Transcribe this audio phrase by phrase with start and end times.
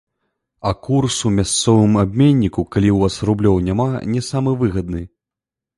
[0.61, 5.07] А курс у мясцовым абменніку, калі ў вас рублёў няма, не самы выгадны.